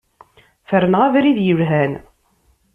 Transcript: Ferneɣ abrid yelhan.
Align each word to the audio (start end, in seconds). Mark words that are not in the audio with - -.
Ferneɣ 0.69 1.01
abrid 1.07 1.37
yelhan. 1.45 1.93